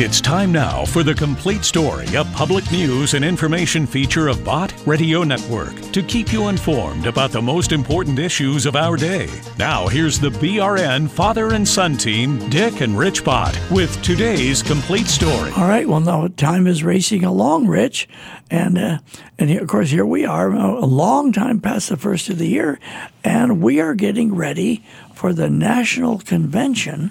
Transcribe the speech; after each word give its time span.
It's 0.00 0.20
time 0.20 0.52
now 0.52 0.84
for 0.84 1.02
the 1.02 1.12
complete 1.12 1.64
story, 1.64 2.06
a 2.14 2.24
public 2.26 2.70
news 2.70 3.14
and 3.14 3.24
information 3.24 3.84
feature 3.84 4.28
of 4.28 4.44
Bott 4.44 4.72
Radio 4.86 5.24
Network 5.24 5.74
to 5.90 6.04
keep 6.04 6.32
you 6.32 6.46
informed 6.46 7.08
about 7.08 7.32
the 7.32 7.42
most 7.42 7.72
important 7.72 8.16
issues 8.20 8.64
of 8.64 8.76
our 8.76 8.96
day. 8.96 9.28
Now, 9.58 9.88
here's 9.88 10.20
the 10.20 10.28
BRN 10.28 11.10
father 11.10 11.52
and 11.52 11.66
son 11.66 11.96
team, 11.96 12.48
Dick 12.48 12.80
and 12.80 12.96
Rich 12.96 13.24
Bott, 13.24 13.60
with 13.72 14.00
today's 14.00 14.62
complete 14.62 15.08
story. 15.08 15.50
All 15.56 15.66
right. 15.66 15.88
Well, 15.88 15.98
now 15.98 16.28
time 16.28 16.68
is 16.68 16.84
racing 16.84 17.24
along, 17.24 17.66
Rich, 17.66 18.08
and 18.52 18.78
uh, 18.78 18.98
and 19.36 19.50
of 19.50 19.66
course 19.66 19.90
here 19.90 20.06
we 20.06 20.24
are, 20.24 20.52
a 20.52 20.86
long 20.86 21.32
time 21.32 21.60
past 21.60 21.88
the 21.88 21.96
first 21.96 22.28
of 22.28 22.38
the 22.38 22.46
year, 22.46 22.78
and 23.24 23.60
we 23.60 23.80
are 23.80 23.96
getting 23.96 24.36
ready 24.36 24.84
for 25.12 25.32
the 25.32 25.50
national 25.50 26.20
convention 26.20 27.10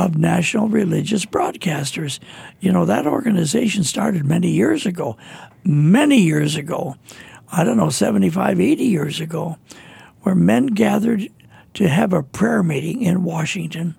of 0.00 0.16
National 0.16 0.66
Religious 0.66 1.26
Broadcasters. 1.26 2.18
You 2.58 2.72
know, 2.72 2.86
that 2.86 3.06
organization 3.06 3.84
started 3.84 4.24
many 4.24 4.50
years 4.50 4.86
ago, 4.86 5.18
many 5.62 6.22
years 6.22 6.56
ago, 6.56 6.96
I 7.52 7.64
don't 7.64 7.76
know, 7.76 7.90
75, 7.90 8.58
80 8.58 8.82
years 8.82 9.20
ago, 9.20 9.58
where 10.22 10.34
men 10.34 10.68
gathered 10.68 11.28
to 11.74 11.88
have 11.88 12.14
a 12.14 12.22
prayer 12.22 12.62
meeting 12.62 13.02
in 13.02 13.24
Washington 13.24 13.94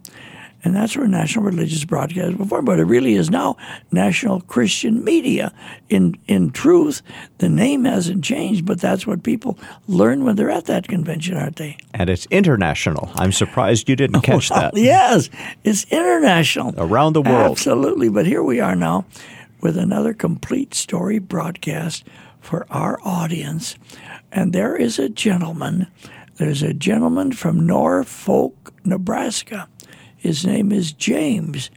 and 0.64 0.76
that's 0.76 0.96
where 0.96 1.08
National 1.08 1.46
Religious 1.46 1.84
Broadcast 1.86 2.38
was 2.38 2.48
formed. 2.48 2.66
But 2.66 2.80
it 2.80 2.86
really 2.86 3.16
is 3.16 3.30
now 3.30 3.58
National 3.92 4.42
Christian 4.42 5.04
Media. 5.04 5.54
In 5.90 6.16
in 6.28 6.52
truth, 6.52 7.02
the 7.40 7.50
name 7.50 7.86
hasn't 7.86 8.24
changed, 8.24 8.66
but 8.66 8.80
that's 8.80 9.08
what 9.08 9.24
people 9.24 9.58
learn 9.88 10.24
when 10.24 10.36
they're 10.36 10.52
at 10.52 10.66
that 10.66 10.88
convention, 10.88 11.38
aren't 11.38 11.56
they? 11.56 11.78
And 11.94 12.10
it's 12.10 12.28
international. 12.28 13.10
I'm 13.16 13.32
surprised 13.32 13.90
you 13.90 13.96
didn't 13.96 14.22
catch 14.32 14.50
that. 14.50 14.76
Yes, 14.76 15.30
it's 15.64 15.86
international. 15.92 16.74
Around 16.78 17.14
the 17.14 17.22
world. 17.22 17.52
Absolutely. 17.52 18.10
But 18.10 18.26
here 18.26 18.44
we 18.44 18.60
are 18.60 18.76
now 18.76 19.06
with 19.62 19.78
another 19.78 20.14
complete 20.14 20.74
story 20.74 21.20
broadcast 21.20 22.04
for 22.40 22.66
our 22.70 23.00
audience. 23.04 23.76
And 24.32 24.54
there 24.54 24.76
is 24.76 24.98
a 24.98 25.10
gentleman, 25.10 25.88
there's 26.38 26.64
a 26.64 26.74
gentleman 26.74 27.32
from 27.32 27.66
Norfolk, 27.66 28.74
Nebraska 28.84 29.68
his 30.22 30.46
name 30.46 30.72
is 30.72 30.92
James, 30.94 31.72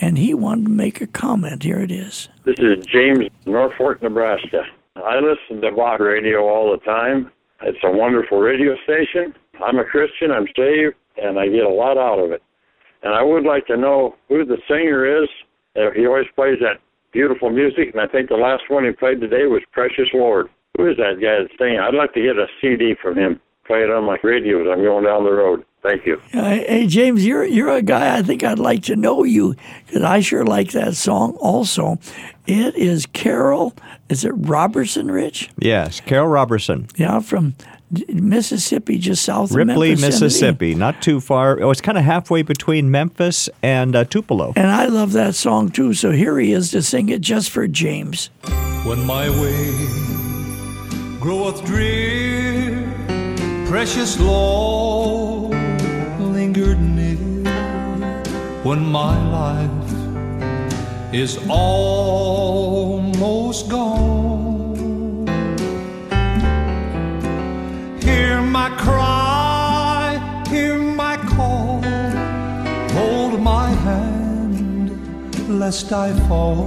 and 0.00 0.18
he 0.18 0.34
wanted 0.34 0.64
to 0.64 0.70
make 0.70 1.00
a 1.00 1.06
comment. 1.06 1.62
Here 1.62 1.78
it 1.78 1.92
is. 1.92 2.28
This 2.44 2.58
is 2.58 2.84
James, 2.86 3.28
Norfolk, 3.46 4.02
Nebraska. 4.02 4.62
I 4.96 5.20
listen 5.20 5.62
to 5.62 5.70
Bott 5.70 6.00
Radio 6.00 6.40
all 6.40 6.72
the 6.72 6.84
time. 6.84 7.30
It's 7.62 7.78
a 7.84 7.90
wonderful 7.90 8.40
radio 8.40 8.74
station. 8.82 9.32
I'm 9.64 9.78
a 9.78 9.84
Christian, 9.84 10.32
I'm 10.32 10.48
saved, 10.56 10.96
and 11.22 11.38
I 11.38 11.46
get 11.46 11.62
a 11.62 11.68
lot 11.68 11.96
out 11.96 12.18
of 12.18 12.32
it. 12.32 12.42
And 13.04 13.14
I 13.14 13.22
would 13.22 13.44
like 13.44 13.68
to 13.68 13.76
know 13.76 14.16
who 14.28 14.44
the 14.44 14.58
singer 14.66 15.22
is. 15.22 15.28
Uh, 15.76 15.92
he 15.94 16.04
always 16.04 16.26
plays 16.34 16.58
that 16.60 16.80
beautiful 17.12 17.48
music, 17.48 17.90
and 17.92 18.00
I 18.00 18.08
think 18.08 18.28
the 18.28 18.34
last 18.34 18.64
one 18.66 18.86
he 18.86 18.90
played 18.90 19.20
today 19.20 19.46
was 19.46 19.62
Precious 19.70 20.08
Lord. 20.12 20.48
Who 20.76 20.90
is 20.90 20.96
that 20.96 21.22
guy 21.22 21.42
that's 21.42 21.54
singing? 21.56 21.78
I'd 21.78 21.94
like 21.94 22.12
to 22.14 22.22
get 22.22 22.38
a 22.38 22.46
CD 22.60 22.94
from 23.00 23.16
him, 23.16 23.40
play 23.68 23.84
it 23.84 23.90
on 23.90 24.02
my 24.02 24.18
radio 24.24 24.62
as 24.62 24.66
I'm 24.66 24.82
going 24.82 25.04
down 25.04 25.22
the 25.22 25.30
road. 25.30 25.64
Thank 25.82 26.06
you. 26.06 26.20
Uh, 26.34 26.42
hey, 26.42 26.86
James, 26.88 27.24
you're 27.24 27.44
you're 27.44 27.70
a 27.70 27.82
guy 27.82 28.18
I 28.18 28.22
think 28.22 28.42
I'd 28.42 28.58
like 28.58 28.82
to 28.84 28.96
know 28.96 29.22
you 29.22 29.54
because 29.86 30.02
I 30.02 30.20
sure 30.20 30.44
like 30.44 30.72
that 30.72 30.96
song. 30.96 31.36
Also, 31.36 31.98
it 32.46 32.74
is 32.74 33.06
Carroll. 33.06 33.74
Is 34.08 34.24
it 34.24 34.32
Roberson, 34.34 35.10
Rich? 35.10 35.50
Yes, 35.58 36.00
Carroll 36.00 36.28
Roberson. 36.28 36.88
Yeah, 36.96 37.20
from 37.20 37.54
Mississippi, 38.08 38.98
just 38.98 39.24
south 39.24 39.52
Ripley, 39.52 39.92
of 39.92 40.00
Memphis, 40.00 40.20
Ripley, 40.20 40.26
Mississippi, 40.26 40.74
not 40.74 41.00
too 41.00 41.20
far. 41.20 41.60
Oh, 41.62 41.70
it's 41.70 41.80
kind 41.80 41.96
of 41.96 42.04
halfway 42.04 42.42
between 42.42 42.90
Memphis 42.90 43.48
and 43.62 43.94
uh, 43.94 44.04
Tupelo. 44.04 44.52
And 44.56 44.66
I 44.66 44.86
love 44.86 45.12
that 45.12 45.36
song 45.36 45.70
too. 45.70 45.94
So 45.94 46.10
here 46.10 46.38
he 46.38 46.52
is 46.52 46.70
to 46.72 46.82
sing 46.82 47.08
it 47.08 47.20
just 47.20 47.50
for 47.50 47.68
James. 47.68 48.30
When 48.84 49.06
my 49.06 49.30
way 49.30 49.70
groweth 51.20 51.64
drear, 51.64 52.92
precious 53.66 54.18
Lord 54.18 55.57
lingered 56.58 56.80
near 56.80 57.16
when 58.62 58.84
my 58.86 59.16
life 59.30 59.70
is 61.12 61.38
almost 61.48 62.90
gone. 63.68 65.26
Hear 68.00 68.42
my 68.42 68.70
cry, 68.70 70.18
hear 70.48 70.78
my 70.78 71.16
call, 71.16 71.82
hold 72.92 73.40
my 73.40 73.68
hand 73.68 74.90
lest 75.48 75.92
I 75.92 76.12
fall. 76.28 76.66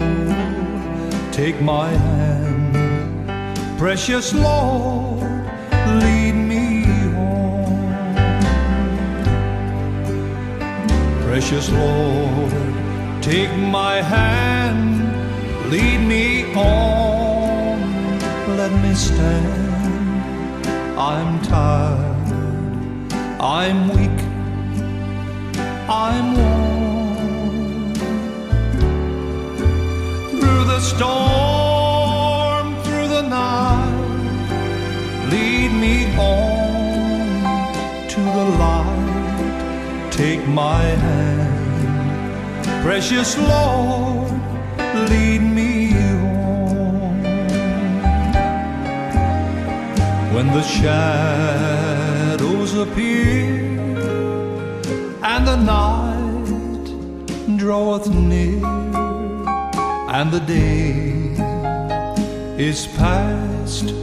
Take 1.31 1.62
my 1.62 1.90
hand, 1.90 2.78
precious 3.78 4.34
Lord, 4.34 5.22
lead 6.02 6.35
Precious 11.31 11.71
Lord, 11.71 12.51
take 13.21 13.55
my 13.55 14.01
hand, 14.01 14.99
lead 15.71 15.99
me 15.99 16.43
on, 16.53 17.79
let 18.57 18.73
me 18.83 18.93
stand. 18.93 20.67
I'm 20.99 21.41
tired, 21.41 23.13
I'm 23.39 23.87
weak, 23.95 24.19
I'm 25.87 26.35
worn. 26.35 27.93
Through 30.31 30.63
the 30.65 30.81
storm, 30.81 32.75
through 32.83 33.07
the 33.07 33.21
night, 33.21 33.95
lead 35.31 35.71
me 35.83 36.13
on 36.17 38.09
to 38.09 38.19
the 38.19 38.45
light 38.59 39.01
take 40.11 40.45
my 40.47 40.83
hand. 40.83 41.20
Precious 42.81 43.37
Lord, 43.37 44.31
lead 45.09 45.41
me 45.41 45.91
home. 45.91 47.23
When 50.33 50.47
the 50.47 50.63
shadows 50.63 51.61
appear 52.75 53.71
and 55.23 55.47
the 55.47 55.57
night 55.57 56.87
draweth 57.57 58.09
near 58.09 58.65
and 60.17 60.31
the 60.31 60.39
day 60.39 61.35
is 62.57 62.87
past 62.97 63.93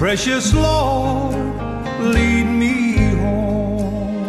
Precious 0.00 0.54
Lord, 0.54 1.34
lead 2.00 2.44
me 2.44 2.96
home. 3.20 4.26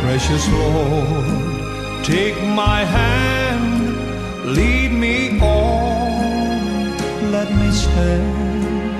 Precious 0.00 0.48
Lord, 0.48 2.02
take 2.06 2.42
my 2.42 2.82
hand, 2.82 4.56
lead 4.56 4.92
me 4.92 5.38
on, 5.40 7.30
let 7.30 7.52
me 7.52 7.70
stand. 7.70 8.90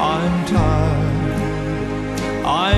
I'm 0.00 0.46
tired, 0.46 1.40
I'm 2.46 2.73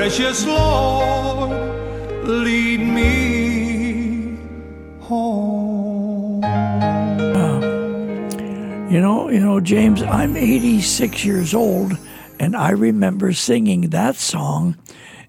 Precious 0.00 0.46
Lord, 0.46 1.50
lead 2.26 2.80
me 2.80 4.38
home. 4.98 6.42
Uh, 6.42 7.60
you 8.88 8.98
know, 8.98 9.28
you 9.28 9.40
know, 9.40 9.60
James, 9.60 10.02
I'm 10.02 10.38
86 10.38 11.22
years 11.26 11.52
old, 11.52 11.98
and 12.38 12.56
I 12.56 12.70
remember 12.70 13.34
singing 13.34 13.90
that 13.90 14.16
song 14.16 14.78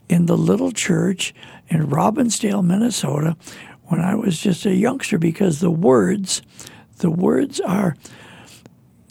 in 0.07 0.27
the 0.27 0.38
little 0.38 0.71
church 0.71 1.35
in 1.68 1.88
Robbinsdale, 1.88 2.63
Minnesota, 2.63 3.35
when 3.88 4.00
I 4.00 4.15
was 4.15 4.39
just 4.39 4.65
a 4.65 4.73
youngster 4.73 5.18
because 5.18 5.59
the 5.59 5.69
words, 5.69 6.44
the 7.00 7.12
words 7.12 7.59
are 7.59 7.97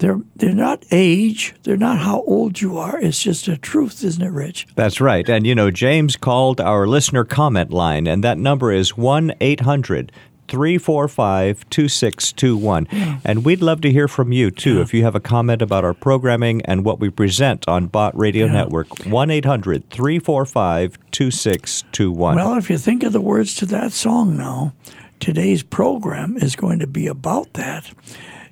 they're 0.00 0.20
they're 0.37 0.52
not 0.55 0.85
age, 0.91 1.55
they're 1.62 1.76
not 1.76 1.99
how 2.00 2.23
old 2.23 2.61
you 2.61 2.76
are. 2.76 2.99
It's 3.00 3.23
just 3.23 3.47
a 3.49 3.56
truth, 3.56 4.02
isn't 4.05 4.23
it, 4.23 4.32
Rich? 4.32 4.67
That's 4.75 5.00
right. 5.00 5.26
And 5.29 5.47
you 5.47 5.55
know, 5.55 5.70
James 5.70 6.17
called 6.17 6.61
our 6.61 6.87
listener 6.87 7.25
comment 7.25 7.70
line, 7.70 8.06
and 8.06 8.25
that 8.25 8.37
number 8.38 8.73
is 8.73 8.97
1 8.97 9.32
800 9.41 10.11
345 10.49 11.70
2621. 11.70 13.20
And 13.25 13.44
we'd 13.44 13.62
love 13.62 13.81
to 13.82 13.93
hear 13.93 14.08
from 14.08 14.32
you, 14.32 14.50
too, 14.50 14.76
Yeah. 14.76 14.82
if 14.82 14.93
you 14.93 15.05
have 15.05 15.14
a 15.14 15.20
comment 15.20 15.62
about 15.62 15.85
our 15.85 15.94
programming 15.94 16.61
and 16.62 16.85
what 16.85 16.99
we 16.99 17.08
present 17.08 17.64
on 17.69 17.87
Bott 17.87 18.19
Radio 18.19 18.47
Yeah. 18.47 18.52
Network. 18.55 18.88
1 19.06 19.31
800 19.31 19.88
345 19.91 20.99
2621. 21.12 22.35
Well, 22.37 22.55
if 22.56 22.69
you 22.69 22.79
think 22.79 23.02
of 23.05 23.12
the 23.12 23.20
words 23.20 23.55
to 23.56 23.67
that 23.67 23.93
song 23.93 24.37
now, 24.37 24.73
today's 25.20 25.62
program 25.62 26.37
is 26.38 26.56
going 26.56 26.81
to 26.81 26.87
be 26.88 27.06
about 27.06 27.52
that. 27.55 27.85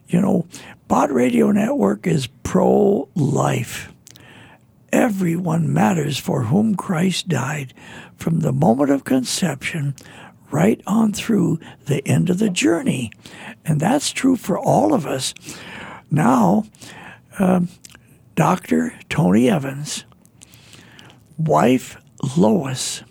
You 0.09 0.21
know, 0.21 0.47
Bott 0.89 1.13
Radio 1.13 1.53
Network 1.53 2.07
is 2.07 2.29
pro 2.43 3.11
life. 3.15 3.93
Everyone 4.91 5.71
matters 5.71 6.17
for 6.17 6.45
whom 6.45 6.77
Christ 6.77 7.29
died 7.29 7.75
from 8.17 8.41
the 8.41 8.53
moment 8.53 8.91
of 8.91 9.05
conception 9.05 9.95
right 10.51 10.81
on 10.87 11.13
through 11.13 11.61
the 11.85 12.07
end 12.09 12.31
of 12.31 12.39
the 12.39 12.49
journey. 12.49 13.13
And 13.67 13.79
that's 13.81 14.13
true 14.13 14.35
for 14.35 14.59
all 14.59 14.95
of 14.95 15.07
us. 15.07 15.35
Now, 16.11 16.65
um, 17.39 17.69
Dr. 18.35 18.95
Tony 19.11 19.51
Evans, 19.51 20.07
wife 21.37 21.99
Lois, 22.35 23.03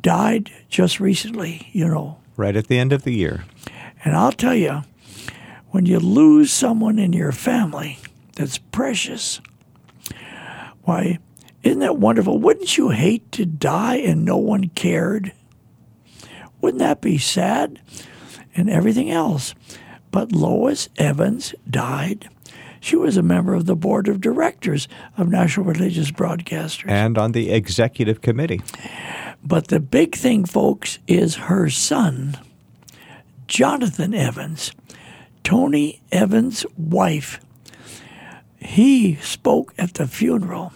died 0.00 0.50
just 0.68 0.98
recently, 0.98 1.68
you 1.72 1.86
know. 1.86 2.18
right 2.36 2.56
at 2.56 2.66
the 2.66 2.78
end 2.78 2.92
of 2.92 3.04
the 3.04 3.14
year. 3.14 3.44
And 4.04 4.16
I'll 4.16 4.32
tell 4.32 4.56
you, 4.56 4.82
when 5.74 5.86
you 5.86 5.98
lose 5.98 6.52
someone 6.52 7.00
in 7.00 7.12
your 7.12 7.32
family 7.32 7.98
that's 8.36 8.58
precious, 8.58 9.40
why, 10.84 11.18
isn't 11.64 11.80
that 11.80 11.98
wonderful? 11.98 12.38
Wouldn't 12.38 12.78
you 12.78 12.90
hate 12.90 13.32
to 13.32 13.44
die 13.44 13.96
and 13.96 14.24
no 14.24 14.36
one 14.36 14.68
cared? 14.68 15.32
Wouldn't 16.60 16.78
that 16.78 17.00
be 17.00 17.18
sad? 17.18 17.80
And 18.54 18.70
everything 18.70 19.10
else. 19.10 19.56
But 20.12 20.30
Lois 20.30 20.88
Evans 20.96 21.56
died. 21.68 22.28
She 22.78 22.94
was 22.94 23.16
a 23.16 23.22
member 23.22 23.52
of 23.52 23.66
the 23.66 23.74
board 23.74 24.06
of 24.06 24.20
directors 24.20 24.86
of 25.18 25.28
National 25.28 25.66
Religious 25.66 26.12
Broadcasters. 26.12 26.88
And 26.88 27.18
on 27.18 27.32
the 27.32 27.50
executive 27.50 28.20
committee. 28.20 28.60
But 29.42 29.66
the 29.68 29.80
big 29.80 30.14
thing, 30.14 30.44
folks, 30.44 31.00
is 31.08 31.34
her 31.34 31.68
son, 31.68 32.38
Jonathan 33.48 34.14
Evans, 34.14 34.70
Tony 35.44 36.00
Evans' 36.10 36.66
wife. 36.76 37.38
He 38.56 39.16
spoke 39.16 39.74
at 39.78 39.94
the 39.94 40.08
funeral, 40.08 40.72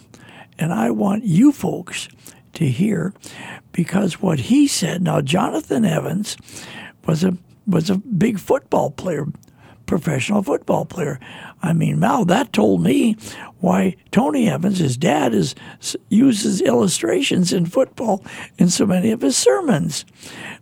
and 0.59 0.73
I 0.73 0.91
want 0.91 1.25
you 1.25 1.50
folks 1.53 2.09
to 2.53 2.69
hear 2.69 3.15
because 3.73 4.20
what 4.20 4.38
he 4.38 4.69
said. 4.69 5.03
Now, 5.03 5.20
Jonathan 5.20 5.85
Evans 5.85 6.37
was 7.06 7.25
a 7.25 7.37
was 7.67 7.91
a 7.91 7.99
big 7.99 8.38
football 8.38 8.91
player, 8.91 9.26
professional 9.87 10.43
football 10.43 10.85
player. 10.85 11.20
I 11.62 11.73
mean, 11.73 11.99
Mal, 11.99 12.25
that 12.26 12.53
told 12.53 12.82
me 12.82 13.17
why 13.59 13.97
Tony 14.11 14.49
Evans, 14.49 14.79
his 14.79 14.97
dad, 14.97 15.35
is 15.35 15.55
uses 16.09 16.61
illustrations 16.61 17.53
in 17.53 17.67
football 17.67 18.25
in 18.59 18.69
so 18.69 18.87
many 18.87 19.11
of 19.11 19.23
his 19.23 19.37
sermons. 19.37 20.05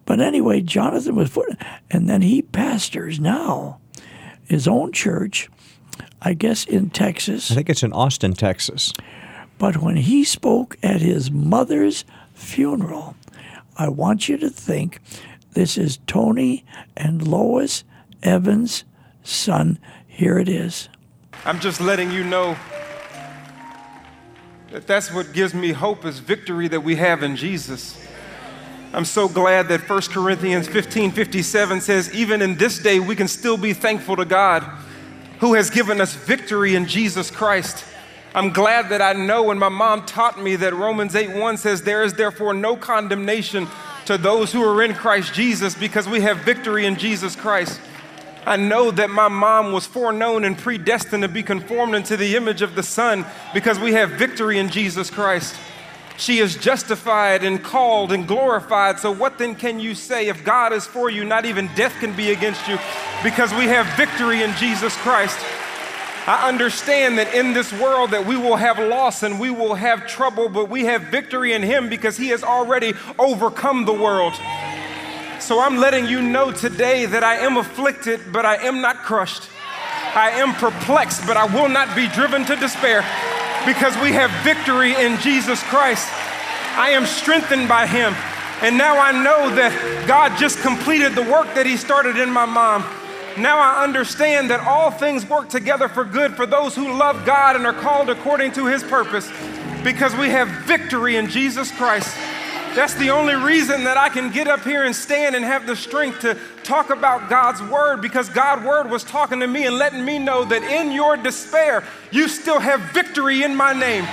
But 0.05 0.21
anyway, 0.21 0.61
Jonathan 0.61 1.17
was 1.17 1.31
foot, 1.31 1.57
and 1.91 2.09
then 2.09 2.23
he 2.23 2.43
pastors 2.43 3.19
now 3.19 3.81
his 4.49 4.67
own 4.69 4.93
church, 4.93 5.49
I 6.23 6.35
guess 6.35 6.65
in 6.65 6.91
Texas. 6.91 7.51
I 7.51 7.55
think 7.55 7.71
it's 7.71 7.83
in 7.83 7.93
Austin, 7.93 8.33
Texas. 8.33 8.93
But 9.59 9.79
when 9.79 9.97
he 9.97 10.25
spoke 10.25 10.77
at 10.83 11.01
his 11.01 11.31
mother's 11.31 12.05
funeral, 12.35 13.17
I 13.79 13.89
want 13.89 14.29
you 14.29 14.37
to 14.39 14.51
think 14.51 15.01
this 15.53 15.79
is 15.79 15.99
Tony 16.07 16.65
and 16.97 17.27
Lois 17.27 17.85
Evans' 18.23 18.85
son. 19.23 19.79
Here 20.07 20.39
it 20.39 20.49
is. 20.49 20.89
I'm 21.45 21.61
just 21.61 21.81
letting 21.81 22.11
you 22.11 22.25
know 22.25 22.57
that 24.71 24.87
that's 24.87 25.13
what 25.13 25.33
gives 25.33 25.55
me 25.55 25.73
hope 25.73 26.05
is 26.05 26.19
victory 26.19 26.69
that 26.69 26.81
we 26.81 26.97
have 26.97 27.23
in 27.23 27.37
Jesus. 27.37 28.06
I'm 28.93 29.05
so 29.05 29.29
glad 29.29 29.69
that 29.69 29.89
1 29.89 30.03
Corinthians 30.03 30.69
15 30.69 31.11
57 31.13 31.81
says, 31.81 32.15
even 32.15 32.41
in 32.41 32.57
this 32.57 32.79
day, 32.79 33.01
we 33.01 33.17
can 33.17 33.29
still 33.29 33.57
be 33.57 33.73
thankful 33.73 34.17
to 34.17 34.25
God 34.25 34.63
who 35.41 35.55
has 35.55 35.71
given 35.71 36.01
us 36.01 36.15
victory 36.15 36.75
in 36.75 36.87
Jesus 36.87 37.31
Christ. 37.31 37.85
I'm 38.35 38.53
glad 38.53 38.91
that 38.91 39.03
I 39.03 39.13
know, 39.13 39.51
and 39.51 39.59
my 39.59 39.69
mom 39.69 40.05
taught 40.05 40.41
me 40.41 40.57
that 40.57 40.75
Romans 40.75 41.15
8 41.15 41.37
1 41.37 41.57
says, 41.57 41.83
There 41.83 42.03
is 42.03 42.15
therefore 42.15 42.55
no 42.55 42.77
condemnation 42.77 43.67
to 44.07 44.17
those 44.17 44.53
who 44.53 44.63
are 44.63 44.83
in 44.83 44.95
Christ 44.95 45.35
Jesus 45.35 45.75
because 45.75 46.09
we 46.09 46.21
have 46.21 46.39
victory 46.39 46.87
in 46.87 46.97
Jesus 46.97 47.35
Christ. 47.35 47.81
I 48.47 48.57
know 48.57 48.93
that 48.93 49.11
my 49.11 49.29
mom 49.29 49.73
was 49.73 49.87
foreknown 49.87 50.45
and 50.45 50.57
predestined 50.57 51.23
to 51.25 51.29
be 51.29 51.43
conformed 51.43 51.97
into 51.97 52.17
the 52.17 52.37
image 52.37 52.63
of 52.63 52.77
the 52.77 52.83
Son 52.83 53.27
because 53.53 53.79
we 53.79 53.95
have 53.95 54.11
victory 54.11 54.59
in 54.59 54.69
Jesus 54.69 55.11
Christ. 55.11 55.57
She 56.17 56.39
is 56.39 56.57
justified 56.57 57.45
and 57.45 57.63
called 57.63 58.13
and 58.13 58.27
glorified. 58.27 58.99
So, 58.99 59.13
what 59.13 59.39
then 59.39 59.55
can 59.55 59.79
you 59.81 59.95
say 59.95 60.29
if 60.29 60.45
God 60.45 60.73
is 60.73 60.87
for 60.87 61.11
you? 61.11 61.25
Not 61.25 61.45
even 61.45 61.69
death 61.75 61.95
can 62.01 62.15
be 62.17 62.31
against 62.31 62.67
you 62.67 62.79
because 63.23 63.53
we 63.53 63.67
have 63.67 63.87
victory 63.97 64.43
in 64.43 64.55
Jesus 64.55 64.97
Christ. 64.97 65.39
I 66.27 66.49
understand 66.49 67.19
that 67.19 67.35
in 67.35 67.53
this 67.53 67.73
world 67.75 68.11
that 68.11 68.27
we 68.27 68.37
will 68.37 68.57
have 68.57 68.79
loss 68.81 69.23
and 69.23 69.39
we 69.39 69.51
will 69.51 69.75
have 69.75 70.09
trouble, 70.09 70.49
but 70.49 70.69
we 70.69 70.87
have 70.87 71.03
victory 71.03 71.53
in 71.53 71.63
him 71.63 71.89
because 71.89 72.17
he 72.17 72.29
has 72.29 72.43
already 72.43 72.95
overcome 73.19 73.85
the 73.85 73.93
world. 73.93 74.35
So 75.39 75.61
I'm 75.61 75.77
letting 75.77 76.07
you 76.07 76.21
know 76.21 76.51
today 76.51 77.07
that 77.07 77.23
I 77.23 77.37
am 77.37 77.57
afflicted, 77.57 78.33
but 78.33 78.45
I 78.45 78.57
am 78.57 78.81
not 78.81 78.97
crushed. 78.97 79.49
I 80.17 80.31
am 80.31 80.55
perplexed, 80.55 81.27
but 81.27 81.37
I 81.37 81.45
will 81.45 81.69
not 81.69 81.95
be 81.95 82.09
driven 82.09 82.45
to 82.47 82.57
despair 82.57 83.05
because 83.67 83.95
we 83.99 84.13
have 84.13 84.31
victory 84.45 84.95
in 84.95 85.19
Jesus 85.19 85.63
Christ. 85.65 86.09
I 86.79 86.91
am 86.91 87.05
strengthened 87.05 87.69
by 87.69 87.87
him. 87.87 88.15
And 88.63 88.79
now 88.79 88.99
I 88.99 89.13
know 89.13 89.55
that 89.55 90.07
God 90.07 90.39
just 90.39 90.61
completed 90.61 91.15
the 91.15 91.23
work 91.23 91.53
that 91.55 91.67
he 91.67 91.77
started 91.77 92.17
in 92.17 92.31
my 92.31 92.47
mom. 92.47 92.83
Now 93.37 93.59
I 93.59 93.85
understand 93.85 94.49
that 94.51 94.61
all 94.61 94.91
things 94.91 95.29
work 95.29 95.51
together 95.51 95.89
for 95.89 96.05
good 96.05 96.35
for 96.35 96.47
those 96.47 96.75
who 96.75 96.97
love 96.97 97.27
God 97.27 97.57
and 97.57 97.67
are 97.67 97.75
called 97.75 98.09
according 98.09 98.53
to 98.53 98.67
his 98.67 98.83
purpose 98.83 99.31
because 99.85 100.15
we 100.17 100.31
have 100.31 100.49
victory 100.65 101.17
in 101.17 101.29
Jesus 101.29 101.71
Christ. 101.73 102.17
That's 102.75 102.95
the 102.95 103.11
only 103.11 103.35
reason 103.35 103.85
that 103.85 103.97
I 103.97 104.09
can 104.09 104.31
get 104.31 104.49
up 104.49 104.61
here 104.61 104.85
and 104.85 104.97
stand 104.97 105.35
and 105.35 105.45
have 105.45 105.67
the 105.67 105.77
strength 105.77 106.21
to 106.21 106.39
talk 106.67 106.91
about 106.91 107.31
God's 107.31 107.63
word 107.63 108.03
because 108.03 108.29
God's 108.29 108.67
word 108.67 108.91
was 108.91 109.05
talking 109.05 109.41
to 109.41 109.47
me 109.47 109.67
and 109.67 109.79
letting 109.79 110.05
me 110.05 110.19
know 110.19 110.45
that 110.45 110.63
in 110.65 110.91
your 110.91 111.17
despair, 111.17 111.85
you 112.11 112.29
still 112.29 112.59
have 112.59 112.81
victory 112.93 113.45
in 113.45 113.55
my 113.55 113.73
name. 113.73 114.05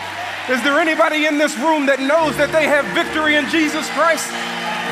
Is 0.50 0.62
there 0.62 0.80
anybody 0.80 1.26
in 1.26 1.38
this 1.38 1.58
room 1.58 1.88
that 1.88 2.00
knows 2.00 2.38
that 2.38 2.52
they 2.52 2.68
have 2.68 2.86
victory 2.94 3.36
in 3.36 3.50
Jesus 3.50 3.90
Christ? 3.92 4.30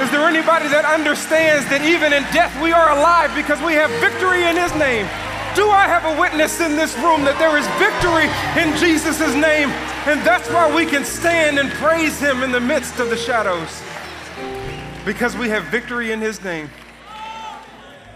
Is 0.02 0.10
there 0.10 0.26
anybody 0.26 0.68
that 0.70 0.88
understands 0.88 1.68
that 1.70 1.86
even 1.86 2.10
in 2.14 2.24
death 2.34 2.50
we 2.64 2.72
are 2.72 2.90
alive 2.98 3.30
because 3.36 3.62
we 3.62 3.74
have 3.78 3.92
victory 4.02 4.44
in 4.50 4.58
his 4.58 4.74
name? 4.74 5.06
Do 5.54 5.70
I 5.70 5.86
have 5.86 6.08
a 6.08 6.16
witness 6.20 6.62
in 6.62 6.80
this 6.80 6.96
room 7.04 7.28
that 7.28 7.38
there 7.38 7.60
is 7.60 7.68
victory 7.78 8.32
in 8.58 8.72
Jesus' 8.80 9.20
name? 9.36 9.70
And 10.08 10.24
that's 10.26 10.50
why 10.50 10.74
we 10.74 10.88
can 10.88 11.06
stand 11.06 11.60
and 11.60 11.70
praise 11.78 12.18
him 12.18 12.42
in 12.42 12.52
the 12.52 12.64
midst 12.64 12.98
of 12.98 13.10
the 13.10 13.18
shadows. 13.18 13.70
Because 15.06 15.36
we 15.36 15.50
have 15.50 15.66
victory 15.66 16.14
in 16.14 16.22
his 16.22 16.42
name. 16.42 16.72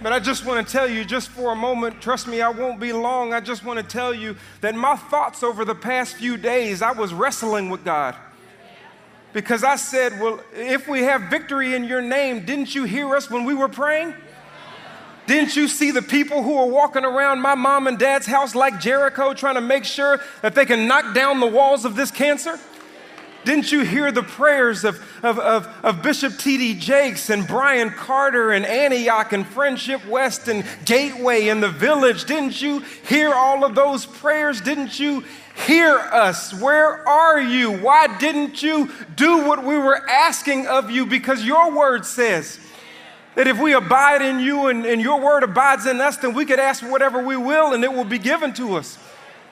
But 0.05 0.13
I 0.13 0.19
just 0.19 0.45
want 0.45 0.63
to 0.63 0.71
tell 0.71 0.87
you, 0.87 1.03
just 1.03 1.29
for 1.29 1.51
a 1.51 1.55
moment, 1.55 1.99
trust 1.99 2.27
me, 2.27 2.39
I 2.39 2.49
won't 2.49 2.79
be 2.79 2.93
long. 2.93 3.33
I 3.33 3.39
just 3.39 3.65
want 3.65 3.79
to 3.79 3.83
tell 3.83 4.13
you 4.13 4.35
that 4.61 4.75
my 4.75 4.95
thoughts 4.95 5.41
over 5.41 5.65
the 5.65 5.73
past 5.73 6.17
few 6.17 6.37
days, 6.37 6.83
I 6.83 6.91
was 6.91 7.11
wrestling 7.11 7.71
with 7.71 7.83
God. 7.83 8.15
Because 9.33 9.63
I 9.63 9.77
said, 9.77 10.21
Well, 10.21 10.41
if 10.53 10.87
we 10.87 11.01
have 11.01 11.23
victory 11.23 11.73
in 11.73 11.85
your 11.85 12.03
name, 12.03 12.45
didn't 12.45 12.75
you 12.75 12.83
hear 12.83 13.15
us 13.15 13.31
when 13.31 13.45
we 13.45 13.55
were 13.55 13.67
praying? 13.67 14.13
Didn't 15.25 15.55
you 15.55 15.67
see 15.67 15.89
the 15.89 16.03
people 16.03 16.43
who 16.43 16.55
are 16.55 16.67
walking 16.67 17.03
around 17.03 17.41
my 17.41 17.55
mom 17.55 17.87
and 17.87 17.97
dad's 17.97 18.27
house 18.27 18.53
like 18.53 18.79
Jericho 18.79 19.33
trying 19.33 19.55
to 19.55 19.61
make 19.61 19.85
sure 19.85 20.19
that 20.43 20.53
they 20.53 20.67
can 20.67 20.87
knock 20.87 21.15
down 21.15 21.39
the 21.39 21.47
walls 21.47 21.83
of 21.83 21.95
this 21.95 22.11
cancer? 22.11 22.59
Didn't 23.45 23.71
you 23.71 23.81
hear 23.81 24.11
the 24.11 24.23
prayers 24.23 24.83
of, 24.83 24.99
of, 25.23 25.37
of, 25.37 25.67
of 25.83 26.01
Bishop 26.01 26.37
T.D. 26.37 26.79
Jakes 26.79 27.29
and 27.29 27.47
Bryan 27.47 27.91
Carter 27.91 28.51
and 28.51 28.65
Antioch 28.65 29.31
and 29.33 29.45
Friendship 29.45 30.05
West 30.07 30.47
and 30.47 30.65
Gateway 30.83 31.47
and 31.49 31.61
the 31.61 31.69
Village? 31.69 32.25
Didn't 32.25 32.59
you 32.59 32.79
hear 33.07 33.33
all 33.33 33.63
of 33.63 33.75
those 33.75 34.07
prayers? 34.07 34.61
Didn't 34.61 34.99
you 34.99 35.23
hear 35.67 35.95
us? 35.95 36.59
Where 36.59 37.07
are 37.07 37.39
you? 37.39 37.71
Why 37.71 38.17
didn't 38.17 38.63
you 38.63 38.91
do 39.15 39.45
what 39.45 39.63
we 39.63 39.77
were 39.77 40.09
asking 40.09 40.65
of 40.65 40.89
you? 40.89 41.05
Because 41.05 41.45
your 41.45 41.71
word 41.71 42.03
says 42.05 42.59
That 43.35 43.47
if 43.47 43.59
we 43.59 43.73
abide 43.73 44.23
in 44.23 44.39
you 44.39 44.67
and, 44.67 44.85
and 44.85 44.99
your 44.99 45.21
word 45.21 45.43
abides 45.43 45.85
in 45.85 46.01
us, 46.01 46.17
then 46.17 46.33
we 46.33 46.45
could 46.45 46.59
ask 46.59 46.83
whatever 46.83 47.23
we 47.23 47.37
will 47.37 47.73
and 47.73 47.83
it 47.83 47.93
will 47.93 48.05
be 48.05 48.19
given 48.19 48.53
to 48.53 48.75
us. 48.75 48.97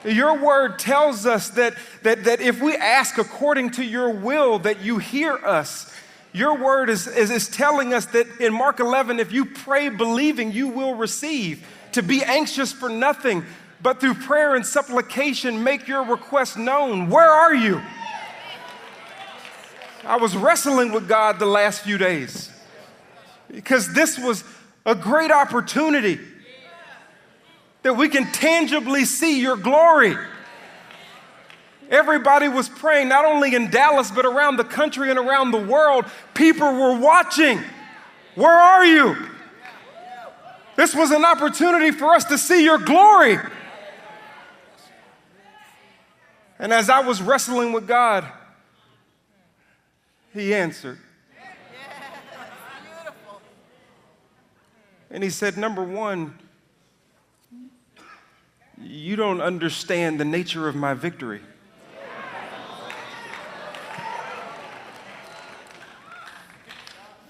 Your 0.05 0.37
word 0.37 0.79
tells 0.79 1.25
us 1.25 1.49
that, 1.51 1.75
that, 2.01 2.25
that 2.25 2.41
if 2.41 2.61
we 2.61 2.75
ask 2.75 3.17
according 3.17 3.71
to 3.71 3.83
your 3.83 4.09
will, 4.09 4.59
that 4.59 4.81
you 4.81 4.97
hear 4.97 5.33
us. 5.33 5.93
Your 6.33 6.57
word 6.57 6.89
is, 6.89 7.07
is, 7.07 7.29
is 7.31 7.47
telling 7.47 7.93
us 7.93 8.07
that 8.07 8.27
in 8.41 8.53
Mark 8.53 8.79
11, 8.79 9.19
if 9.19 9.31
you 9.31 9.45
pray 9.45 9.89
believing, 9.89 10.51
you 10.51 10.67
will 10.67 10.95
receive. 10.95 11.65
To 11.93 12.01
be 12.01 12.23
anxious 12.23 12.73
for 12.73 12.89
nothing, 12.89 13.45
but 13.81 14.01
through 14.01 14.15
prayer 14.15 14.55
and 14.55 14.65
supplication, 14.65 15.63
make 15.63 15.87
your 15.87 16.03
request 16.03 16.57
known. 16.57 17.09
Where 17.09 17.29
are 17.29 17.53
you? 17.53 17.81
I 20.03 20.17
was 20.17 20.35
wrestling 20.35 20.91
with 20.91 21.07
God 21.07 21.39
the 21.39 21.45
last 21.45 21.81
few 21.81 21.97
days 21.97 22.49
because 23.49 23.93
this 23.93 24.17
was 24.17 24.43
a 24.85 24.95
great 24.95 25.31
opportunity 25.31 26.19
that 27.83 27.93
we 27.93 28.09
can 28.09 28.31
tangibly 28.31 29.05
see 29.05 29.39
your 29.39 29.57
glory. 29.57 30.15
Everybody 31.89 32.47
was 32.47 32.69
praying, 32.69 33.09
not 33.09 33.25
only 33.25 33.53
in 33.53 33.69
Dallas, 33.69 34.09
but 34.09 34.25
around 34.25 34.57
the 34.57 34.63
country 34.63 35.09
and 35.09 35.19
around 35.19 35.51
the 35.51 35.59
world. 35.59 36.05
People 36.33 36.73
were 36.73 36.97
watching. 36.97 37.61
Where 38.35 38.57
are 38.57 38.85
you? 38.85 39.15
This 40.75 40.95
was 40.95 41.11
an 41.11 41.23
opportunity 41.23 41.91
for 41.91 42.15
us 42.15 42.23
to 42.25 42.37
see 42.37 42.63
your 42.63 42.79
glory. 42.79 43.37
And 46.57 46.73
as 46.73 46.89
I 46.89 47.01
was 47.01 47.21
wrestling 47.21 47.73
with 47.73 47.87
God, 47.87 48.25
He 50.33 50.53
answered. 50.55 50.97
And 55.11 55.23
He 55.23 55.29
said, 55.29 55.57
Number 55.57 55.83
one, 55.83 56.39
you 58.83 59.15
don't 59.15 59.41
understand 59.41 60.19
the 60.19 60.25
nature 60.25 60.67
of 60.67 60.75
my 60.75 60.93
victory. 60.93 61.41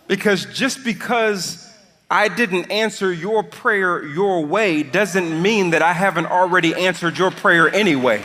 Because 0.07 0.45
just 0.45 0.83
because 0.83 1.71
I 2.09 2.27
didn't 2.27 2.69
answer 2.71 3.11
your 3.11 3.41
prayer 3.43 4.05
your 4.05 4.45
way 4.45 4.83
doesn't 4.83 5.41
mean 5.41 5.71
that 5.71 5.81
I 5.81 5.93
haven't 5.93 6.27
already 6.27 6.75
answered 6.75 7.17
your 7.17 7.31
prayer 7.31 7.73
anyway. 7.73 8.23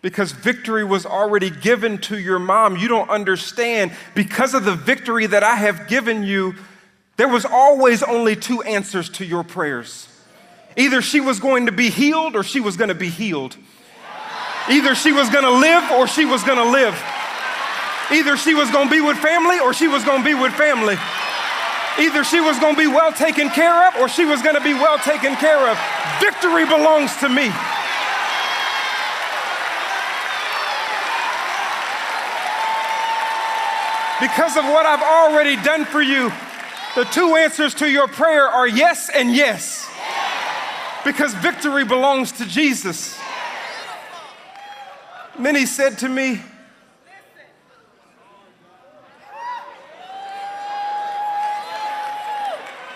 Because 0.00 0.32
victory 0.32 0.84
was 0.84 1.06
already 1.06 1.50
given 1.50 1.98
to 1.98 2.18
your 2.18 2.38
mom. 2.38 2.76
You 2.76 2.88
don't 2.88 3.08
understand. 3.08 3.92
Because 4.14 4.54
of 4.54 4.64
the 4.64 4.74
victory 4.74 5.26
that 5.26 5.44
I 5.44 5.54
have 5.54 5.86
given 5.86 6.24
you, 6.24 6.54
there 7.16 7.28
was 7.28 7.44
always 7.44 8.02
only 8.02 8.36
two 8.36 8.62
answers 8.62 9.08
to 9.10 9.24
your 9.24 9.44
prayers. 9.44 10.08
Either 10.76 11.02
she 11.02 11.20
was 11.20 11.38
going 11.38 11.66
to 11.66 11.72
be 11.72 11.90
healed 11.90 12.34
or 12.34 12.42
she 12.42 12.60
was 12.60 12.76
going 12.76 12.88
to 12.88 12.94
be 12.94 13.10
healed. 13.10 13.56
Either 14.70 14.94
she 14.94 15.12
was 15.12 15.28
going 15.28 15.44
to 15.44 15.50
live 15.50 15.90
or 15.92 16.06
she 16.06 16.24
was 16.24 16.42
going 16.44 16.58
to 16.58 16.70
live. 16.70 16.94
Either 18.10 18.36
she 18.36 18.54
was 18.54 18.70
going 18.70 18.88
to 18.88 18.94
be 18.94 19.00
with 19.00 19.16
family 19.18 19.58
or 19.60 19.72
she 19.72 19.88
was 19.88 20.04
going 20.04 20.20
to 20.20 20.24
be 20.24 20.34
with 20.34 20.52
family. 20.54 20.96
Either 21.98 22.24
she 22.24 22.40
was 22.40 22.58
going 22.58 22.74
to 22.74 22.80
be 22.80 22.86
well 22.86 23.12
taken 23.12 23.50
care 23.50 23.88
of 23.88 23.96
or 23.96 24.08
she 24.08 24.24
was 24.24 24.40
going 24.40 24.54
to 24.54 24.62
be 24.62 24.72
well 24.72 24.98
taken 24.98 25.34
care 25.36 25.68
of. 25.68 25.78
Victory 26.20 26.64
belongs 26.64 27.14
to 27.16 27.28
me. 27.28 27.52
Because 34.20 34.56
of 34.56 34.64
what 34.64 34.86
I've 34.86 35.02
already 35.02 35.56
done 35.62 35.84
for 35.84 36.00
you, 36.00 36.30
the 36.94 37.04
two 37.04 37.36
answers 37.36 37.74
to 37.74 37.90
your 37.90 38.08
prayer 38.08 38.46
are 38.46 38.68
yes 38.68 39.10
and 39.12 39.34
yes. 39.34 39.88
Because 41.04 41.34
victory 41.34 41.84
belongs 41.84 42.32
to 42.32 42.46
Jesus. 42.46 43.18
Many 45.38 45.66
said 45.66 45.98
to 45.98 46.08
me, 46.08 46.40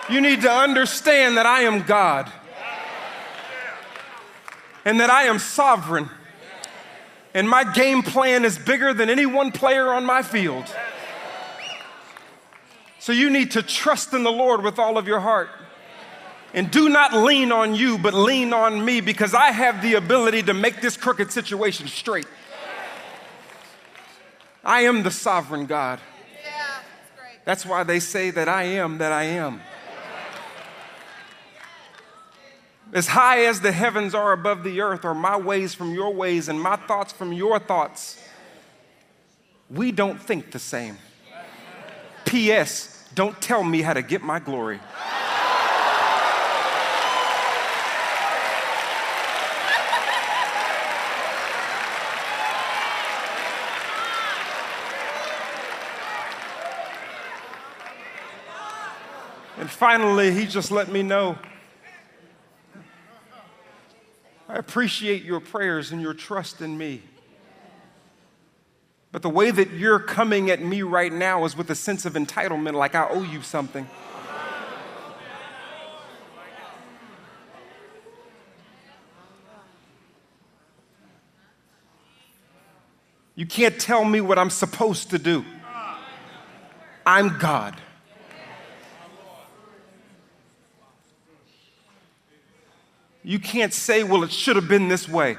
You 0.09 0.21
need 0.21 0.43
to 0.43 0.51
understand 0.51 1.37
that 1.37 1.47
I 1.47 1.63
am 1.63 1.83
God 1.83 2.31
and 4.85 5.01
that 5.01 5.11
I 5.11 5.25
am 5.25 5.41
sovereign. 5.41 6.09
And 7.35 7.49
my 7.49 7.65
game 7.65 8.03
plan 8.03 8.45
is 8.45 8.57
bigger 8.57 8.95
than 8.95 9.11
any 9.11 9.27
one 9.27 9.51
player 9.51 9.93
on 9.93 10.07
my 10.07 10.23
field. 10.23 10.73
So 13.07 13.13
you 13.13 13.31
need 13.31 13.53
to 13.53 13.63
trust 13.63 14.15
in 14.15 14.25
the 14.25 14.33
Lord 14.33 14.65
with 14.65 14.81
all 14.81 14.99
of 14.99 15.07
your 15.07 15.21
heart. 15.21 15.49
And 16.53 16.69
do 16.73 16.89
not 16.89 17.13
lean 17.13 17.53
on 17.53 17.73
you, 17.73 17.99
but 17.99 18.15
lean 18.15 18.53
on 18.53 18.85
me 18.85 19.01
because 19.01 19.33
I 19.33 19.53
have 19.53 19.81
the 19.81 19.95
ability 19.95 20.43
to 20.43 20.53
make 20.53 20.81
this 20.81 20.97
crooked 20.97 21.31
situation 21.31 21.87
straight. 21.87 22.27
I 24.65 24.81
am 24.81 25.05
the 25.05 25.13
sovereign 25.13 25.67
God. 25.67 26.01
That's 27.45 27.65
why 27.65 27.85
they 27.85 28.01
say 28.01 28.33
that 28.33 28.49
I 28.49 28.65
am 28.65 28.99
that 28.99 29.13
I 29.13 29.23
am. 29.23 29.61
As 32.93 33.07
high 33.07 33.45
as 33.45 33.61
the 33.61 33.71
heavens 33.71 34.17
are 34.17 34.33
above 34.33 34.65
the 34.65 34.81
earth, 34.81 35.05
are 35.05 35.15
my 35.15 35.37
ways 35.37 35.75
from 35.75 35.95
your 35.95 36.13
ways 36.13 36.49
and 36.49 36.61
my 36.61 36.75
thoughts 36.75 37.13
from 37.13 37.33
your 37.33 37.61
thoughts. 37.61 38.21
We 39.71 39.93
don't 39.93 40.21
think 40.21 40.51
the 40.51 40.59
same. 40.59 40.99
P.S. 42.25 42.96
Don't 43.17 43.41
tell 43.41 43.65
me 43.65 43.81
how 43.81 43.95
to 43.95 44.03
get 44.03 44.23
my 44.23 44.39
glory. 44.39 44.79
And 59.59 59.71
finally, 59.71 60.31
he 60.31 60.45
just 60.45 60.71
let 60.71 60.93
me 60.93 61.03
know 61.03 61.39
I 64.47 64.59
appreciate 64.59 65.23
your 65.23 65.41
prayers 65.41 65.91
and 65.91 66.03
your 66.03 66.15
trust 66.15 66.61
in 66.61 66.77
me. 66.77 67.03
But 69.17 69.23
the 69.23 69.31
way 69.31 69.51
that 69.51 69.71
you're 69.71 69.99
coming 69.99 70.51
at 70.51 70.61
me 70.61 70.83
right 70.83 71.11
now 71.11 71.47
is 71.47 71.57
with 71.57 71.71
a 71.71 71.75
sense 71.75 72.05
of 72.05 72.13
entitlement, 72.13 72.75
like 72.75 72.95
I 72.95 73.09
owe 73.09 73.23
you 73.23 73.41
something. 73.41 73.89
You 83.35 83.47
can't 83.47 83.81
tell 83.81 84.05
me 84.05 84.21
what 84.21 84.39
I'm 84.39 84.51
supposed 84.51 85.09
to 85.09 85.19
do. 85.19 85.47
I'm 87.07 87.39
God. 87.39 87.81
You 93.23 93.39
can't 93.39 93.73
say, 93.73 94.03
well, 94.03 94.25
it 94.25 94.31
should 94.31 94.57
have 94.57 94.69
been 94.69 94.89
this 94.89 95.09
way. 95.09 95.39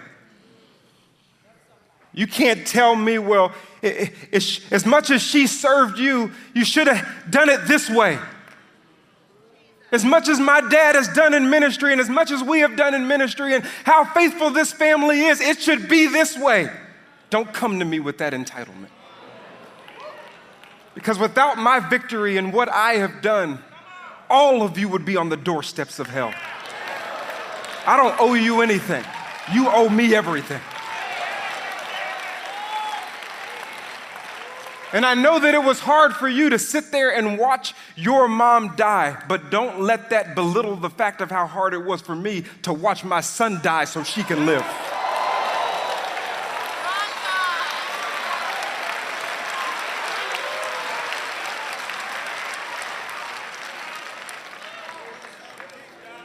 You 2.17 2.25
can't 2.25 2.65
tell 2.65 2.95
me, 2.95 3.19
well, 3.19 3.51
it, 3.83 4.11
it, 4.31 4.61
as 4.71 4.87
much 4.87 5.11
as 5.11 5.21
she 5.21 5.45
served 5.45 5.99
you, 5.99 6.31
you 6.55 6.65
should 6.65 6.87
have 6.87 7.29
done 7.29 7.47
it 7.47 7.67
this 7.67 7.91
way. 7.91 8.17
As 9.91 10.03
much 10.03 10.27
as 10.27 10.39
my 10.39 10.61
dad 10.61 10.95
has 10.95 11.07
done 11.09 11.35
in 11.35 11.51
ministry, 11.51 11.91
and 11.91 12.01
as 12.01 12.09
much 12.09 12.31
as 12.31 12.41
we 12.41 12.61
have 12.61 12.75
done 12.75 12.95
in 12.95 13.07
ministry, 13.07 13.53
and 13.53 13.63
how 13.83 14.03
faithful 14.03 14.49
this 14.49 14.73
family 14.73 15.25
is, 15.25 15.39
it 15.39 15.59
should 15.59 15.87
be 15.87 16.07
this 16.07 16.35
way. 16.35 16.71
Don't 17.29 17.53
come 17.53 17.77
to 17.77 17.85
me 17.85 17.99
with 17.99 18.17
that 18.17 18.33
entitlement. 18.33 18.89
Because 20.95 21.19
without 21.19 21.59
my 21.59 21.79
victory 21.79 22.37
and 22.37 22.51
what 22.51 22.67
I 22.67 22.93
have 22.93 23.21
done, 23.21 23.63
all 24.27 24.63
of 24.63 24.79
you 24.79 24.89
would 24.89 25.05
be 25.05 25.17
on 25.17 25.29
the 25.29 25.37
doorsteps 25.37 25.99
of 25.99 26.07
hell. 26.07 26.33
I 27.85 27.95
don't 27.95 28.19
owe 28.19 28.33
you 28.33 28.61
anything. 28.61 29.05
You 29.53 29.69
owe 29.69 29.87
me 29.87 30.15
everything. 30.15 30.61
And 34.93 35.05
I 35.05 35.15
know 35.15 35.37
that 35.37 35.53
it 35.53 35.61
was 35.61 35.79
hard 35.79 36.13
for 36.13 36.29
you 36.29 36.49
to 36.49 36.57
sit 36.57 36.91
there 36.91 37.13
and 37.13 37.37
watch 37.37 37.73
your 37.97 38.29
mom 38.29 38.75
die, 38.77 39.21
but 39.27 39.49
don't 39.49 39.81
let 39.81 40.11
that 40.11 40.33
belittle 40.33 40.77
the 40.77 40.89
fact 40.89 41.19
of 41.19 41.29
how 41.29 41.45
hard 41.45 41.73
it 41.73 41.83
was 41.83 42.01
for 42.01 42.15
me 42.15 42.45
to 42.61 42.71
watch 42.71 43.03
my 43.03 43.19
son 43.19 43.59
die 43.61 43.83
so 43.83 44.03
she 44.03 44.23
can 44.23 44.45
live. 44.45 44.65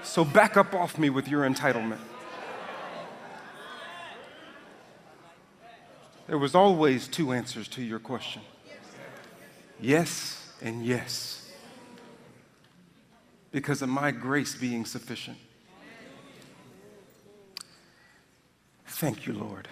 So 0.05 0.25
back 0.25 0.57
up 0.57 0.75
off 0.75 0.99
me 0.99 1.11
with 1.11 1.27
your 1.27 1.49
entitlement. 1.49 1.99
there 6.29 6.39
was 6.39 6.55
always 6.55 7.09
two 7.09 7.33
answers 7.33 7.69
to 7.69 7.83
your 7.83 7.99
question 7.99 8.41
yes 9.83 10.53
and 10.63 10.85
yes. 10.85 11.51
Because 13.51 13.83
of 13.83 13.89
my 13.89 14.11
grace 14.11 14.55
being 14.55 14.87
sufficient. 14.87 15.37
Thank 18.87 19.27
you, 19.27 19.35
Lord. 19.35 19.69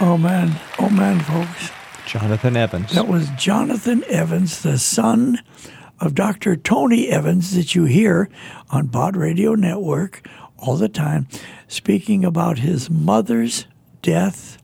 Oh 0.00 0.16
man, 0.16 0.58
oh 0.78 0.88
man, 0.88 1.20
folks. 1.20 1.70
Jonathan 2.06 2.56
Evans. 2.56 2.92
That 2.92 3.08
was 3.08 3.28
Jonathan 3.38 4.04
Evans, 4.08 4.62
the 4.62 4.78
son 4.78 5.40
of 6.00 6.14
Dr. 6.14 6.56
Tony 6.56 7.08
Evans, 7.08 7.54
that 7.54 7.74
you 7.74 7.84
hear 7.84 8.28
on 8.70 8.86
Bott 8.86 9.16
Radio 9.16 9.54
Network 9.54 10.26
all 10.58 10.76
the 10.76 10.88
time, 10.88 11.28
speaking 11.68 12.24
about 12.24 12.58
his 12.58 12.90
mother's 12.90 13.66
death 14.00 14.61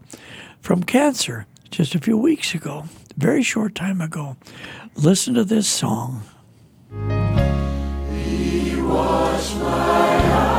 from 0.68 0.82
cancer 0.82 1.46
just 1.70 1.94
a 1.94 1.98
few 1.98 2.18
weeks 2.18 2.54
ago, 2.54 2.84
very 3.16 3.42
short 3.42 3.74
time 3.74 4.02
ago. 4.02 4.36
Listen 4.96 5.32
to 5.32 5.42
this 5.42 5.66
song. 5.66 6.22
He 8.12 8.76
washed 8.78 9.56
my 9.56 10.57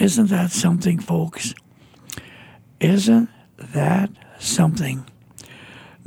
isn't 0.00 0.30
that 0.30 0.50
something, 0.50 0.98
folks? 0.98 1.54
Isn't 2.80 3.28
that 3.58 4.10
something? 4.38 5.04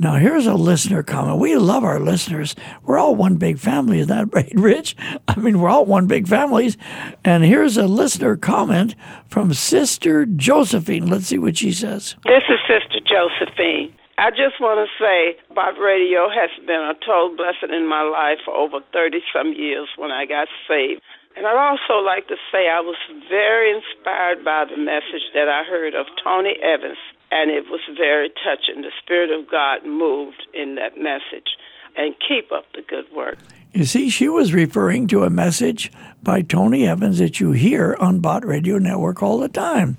Now 0.00 0.14
here's 0.14 0.46
a 0.46 0.54
listener 0.54 1.04
comment. 1.04 1.38
We 1.38 1.54
love 1.56 1.84
our 1.84 2.00
listeners. 2.00 2.56
We're 2.82 2.98
all 2.98 3.14
one 3.14 3.36
big 3.36 3.58
family, 3.58 4.00
is 4.00 4.08
that 4.08 4.28
right, 4.34 4.52
Rich? 4.54 4.96
I 5.28 5.36
mean, 5.38 5.60
we're 5.60 5.68
all 5.68 5.86
one 5.86 6.08
big 6.08 6.26
families. 6.26 6.76
And 7.24 7.44
here's 7.44 7.76
a 7.76 7.86
listener 7.86 8.36
comment 8.36 8.96
from 9.28 9.54
Sister 9.54 10.26
Josephine. 10.26 11.06
Let's 11.06 11.26
see 11.26 11.38
what 11.38 11.56
she 11.56 11.72
says. 11.72 12.16
This 12.24 12.42
is 12.48 12.58
Sister 12.66 12.98
Josephine. 13.06 13.94
I 14.18 14.30
just 14.30 14.60
want 14.60 14.78
to 14.78 15.04
say 15.04 15.36
Bott 15.54 15.74
Radio 15.78 16.28
has 16.28 16.50
been 16.66 16.80
a 16.80 16.94
total 17.04 17.36
blessing 17.36 17.74
in 17.74 17.88
my 17.88 18.02
life 18.02 18.38
for 18.44 18.54
over 18.54 18.78
30 18.92 19.18
some 19.32 19.52
years 19.52 19.88
when 19.96 20.10
I 20.10 20.26
got 20.26 20.48
saved. 20.68 21.02
And 21.36 21.46
I'd 21.46 21.56
also 21.56 22.04
like 22.04 22.28
to 22.28 22.36
say 22.52 22.68
I 22.68 22.80
was 22.80 22.96
very 23.28 23.74
inspired 23.74 24.44
by 24.44 24.64
the 24.64 24.76
message 24.76 25.26
that 25.34 25.48
I 25.48 25.64
heard 25.64 25.94
of 25.94 26.06
Tony 26.22 26.56
Evans, 26.62 26.98
and 27.30 27.50
it 27.50 27.64
was 27.68 27.80
very 27.96 28.30
touching. 28.30 28.82
The 28.82 28.92
Spirit 29.02 29.30
of 29.30 29.50
God 29.50 29.84
moved 29.84 30.46
in 30.54 30.76
that 30.76 30.96
message. 30.96 31.56
And 31.96 32.12
keep 32.26 32.50
up 32.50 32.64
the 32.74 32.82
good 32.82 33.04
work. 33.14 33.38
You 33.72 33.84
see, 33.84 34.10
she 34.10 34.28
was 34.28 34.52
referring 34.52 35.06
to 35.08 35.22
a 35.22 35.30
message 35.30 35.92
by 36.24 36.42
Tony 36.42 36.88
Evans 36.88 37.18
that 37.18 37.38
you 37.38 37.52
hear 37.52 37.96
on 38.00 38.18
Bott 38.18 38.44
Radio 38.44 38.78
Network 38.78 39.22
all 39.22 39.38
the 39.38 39.48
time. 39.48 39.96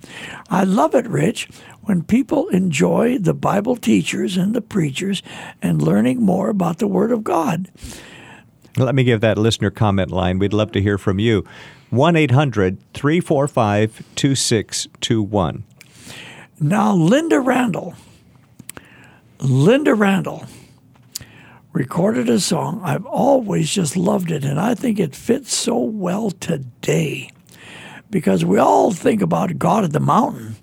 I 0.50 0.66
love 0.66 0.94
it, 0.94 1.08
Rich, 1.08 1.48
when 1.84 2.04
people 2.04 2.50
enjoy 2.50 3.18
the 3.18 3.34
Bible 3.34 3.78
teachers 3.78 4.36
and 4.36 4.54
the 4.54 4.62
preachers 4.62 5.24
and 5.62 5.82
learning 5.82 6.22
more 6.22 6.50
about 6.50 6.80
the 6.80 6.88
Word 6.88 7.14
of 7.14 7.24
God. 7.24 7.72
Let 8.78 8.94
me 8.94 9.04
give 9.04 9.22
that 9.22 9.38
listener 9.38 9.70
comment 9.70 10.12
line. 10.12 10.38
We'd 10.38 10.54
love 10.54 10.72
to 10.74 10.82
hear 10.82 10.98
from 10.98 11.18
you. 11.18 11.46
1 11.92 12.16
800 12.16 12.78
345 12.94 14.04
2621. 14.16 15.64
Now, 16.60 16.96
Lynda 16.96 17.46
Randle, 17.46 17.96
Lynda 19.40 19.98
Randle 19.98 20.46
recorded 21.72 22.30
a 22.30 22.40
song. 22.40 22.82
I've 22.84 23.06
always 23.06 23.70
just 23.70 23.96
loved 23.96 24.32
it, 24.32 24.44
and 24.44 24.60
I 24.60 24.76
think 24.76 25.00
it 25.00 25.16
fits 25.16 25.54
so 25.54 25.78
well 25.78 26.32
today 26.32 27.30
because 28.10 28.46
we 28.46 28.58
all 28.58 28.92
think 28.92 29.22
about 29.22 29.60
God 29.60 29.84
at 29.84 29.92
the 29.94 30.00
mountain. 30.00 30.56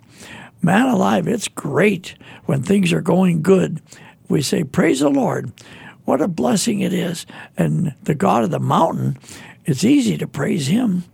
Man 0.63 0.87
alive, 0.87 1.29
it's 1.29 1.49
great 1.49 2.15
when 2.47 2.63
things 2.63 2.93
are 2.93 3.03
going 3.03 3.43
good. 3.43 3.81
We 4.29 4.43
say, 4.43 4.65
Praise 4.65 5.01
the 5.01 5.11
Lord. 5.11 5.53
What 6.05 6.21
a 6.21 6.29
blessing 6.29 6.81
it 6.81 6.93
is. 6.93 7.27
And 7.57 7.95
the 8.03 8.15
God 8.15 8.45
of 8.45 8.51
the 8.51 8.61
mountain, 8.61 9.19
it's 9.65 9.85
easy 9.85 10.19
to 10.19 10.27
praise 10.27 10.67
Him. 10.67 11.05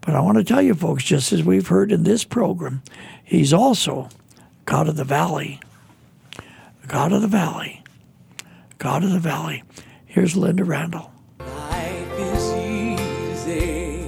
But 0.00 0.14
I 0.14 0.20
want 0.20 0.38
to 0.38 0.44
tell 0.44 0.62
you, 0.62 0.74
folks, 0.74 1.04
just 1.04 1.32
as 1.32 1.42
we've 1.42 1.68
heard 1.68 1.92
in 1.92 2.02
this 2.02 2.24
program, 2.24 2.82
He's 3.24 3.52
also 3.52 4.08
God 4.64 4.88
of 4.88 4.96
the 4.96 5.04
valley. 5.04 5.60
God 6.88 7.12
of 7.12 7.22
the 7.22 7.28
valley. 7.28 7.82
God 8.78 9.04
of 9.04 9.12
the 9.12 9.18
valley. 9.18 9.62
Here's 10.06 10.34
Lynda 10.34 10.66
Randle. 10.66 11.12
Life 11.38 12.12
is 12.18 12.52
easy 12.54 14.02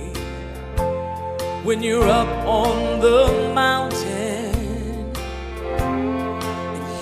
when 1.64 1.82
you're 1.82 2.08
up 2.08 2.28
on 2.46 3.00
the 3.00 3.52
mountain 3.54 4.52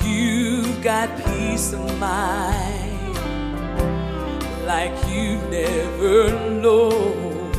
you've 0.04 0.80
got 0.82 1.08
peace 1.24 1.72
of 1.72 1.98
mind 1.98 2.61
like 4.74 4.96
you've 5.06 5.44
never 5.50 6.16
known. 6.64 7.52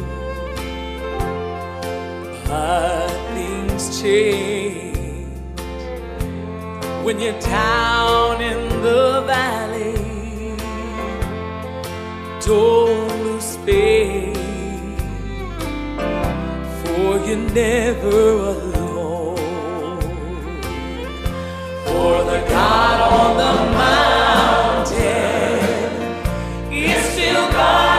But 2.47 3.11
things 3.35 3.83
change 4.01 5.27
when 7.05 7.15
you're 7.23 7.39
down 7.39 8.41
in 8.51 8.61
the 8.87 9.05
valley. 9.33 10.57
Don't 12.47 13.09
lose 13.25 13.51
faith, 13.67 14.35
for 16.81 17.11
you're 17.27 17.47
never 17.65 18.21
alone. 18.53 19.37
For 21.85 22.15
the 22.31 22.39
God 22.55 22.97
on 23.17 23.31
the 23.43 23.53
mountain 23.77 24.22
is 27.55 27.92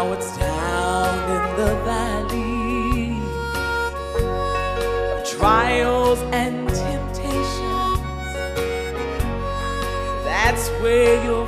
Now 0.00 0.12
it's 0.14 0.34
down 0.38 1.14
in 1.36 1.44
the 1.60 1.72
valley 1.84 3.20
of 5.12 5.28
trials 5.28 6.20
and 6.32 6.66
temptations. 6.70 8.00
That's 10.24 10.70
where 10.80 11.22
your 11.22 11.46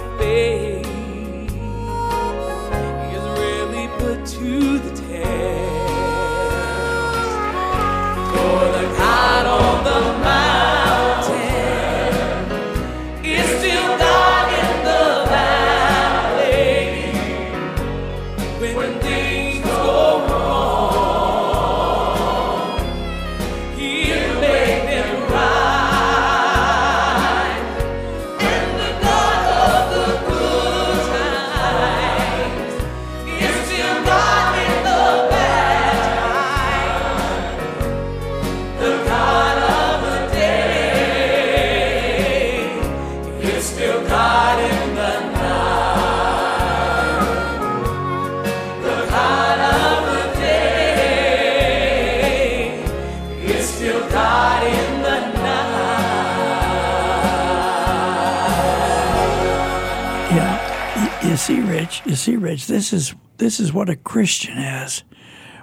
You 62.12 62.16
see, 62.16 62.36
Rich. 62.36 62.66
This 62.66 62.92
is 62.92 63.14
this 63.38 63.58
is 63.58 63.72
what 63.72 63.88
a 63.88 63.96
Christian 63.96 64.58
has. 64.58 65.02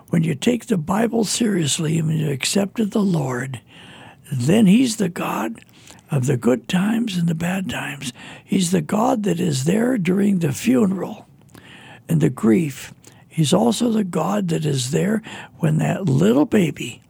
When 0.07 0.23
you 0.23 0.33
take 0.33 0.65
the 0.65 0.79
Bible 0.79 1.23
seriously 1.23 1.99
and 1.99 2.11
you 2.11 2.31
accepted 2.31 2.89
the 2.89 3.03
Lord, 3.03 3.61
then 4.31 4.65
He's 4.65 4.95
the 4.95 5.09
God 5.09 5.59
of 6.09 6.25
the 6.25 6.37
good 6.37 6.67
times 6.67 7.17
and 7.17 7.27
the 7.27 7.35
bad 7.35 7.69
times. 7.69 8.13
He's 8.43 8.71
the 8.71 8.81
God 8.81 9.21
that 9.25 9.39
is 9.39 9.65
there 9.65 9.95
during 9.99 10.39
the 10.39 10.51
funeral 10.51 11.27
and 12.07 12.19
the 12.19 12.31
grief. 12.31 12.95
He's 13.27 13.53
also 13.53 13.91
the 13.91 14.03
God 14.03 14.47
that 14.47 14.65
is 14.65 14.89
there 14.89 15.21
when 15.59 15.77
that 15.77 16.05
little 16.05 16.45
baby, 16.45 17.03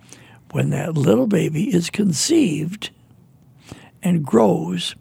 when 0.51 0.69
that 0.71 0.95
little 0.95 1.27
baby 1.27 1.73
is 1.73 1.89
conceived 1.89 2.89
and 4.03 4.25
grows 4.25 4.95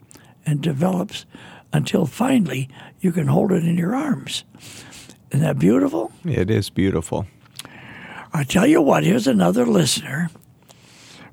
and 0.45 0.61
develops 0.61 1.25
until 1.73 2.05
finally 2.05 2.69
you 2.99 3.11
can 3.11 3.27
hold 3.27 3.51
it 3.51 3.63
in 3.63 3.77
your 3.77 3.95
arms. 3.95 4.43
Isn't 5.31 5.45
that 5.45 5.59
beautiful? 5.59 6.11
It 6.25 6.49
is 6.49 6.69
beautiful. 6.69 7.27
I 8.33 8.43
tell 8.43 8.67
you 8.67 8.81
what, 8.81 9.03
here's 9.03 9.27
another 9.27 9.65
listener 9.65 10.29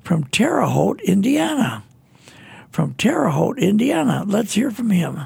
from 0.03 0.23
Terre 0.25 0.65
Haute, 0.65 1.01
Indiana. 1.01 1.83
From 2.71 2.93
Terre 2.93 3.29
Haute, 3.29 3.59
Indiana. 3.59 4.23
Let's 4.25 4.53
hear 4.53 4.71
from 4.71 4.89
him. 4.89 5.25